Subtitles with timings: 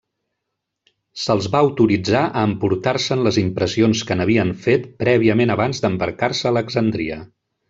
[1.23, 7.23] Se'ls va autoritzar a emportar-se'n les impressions que n'havien fet prèviament abans d'embarcar-se a Alexandria.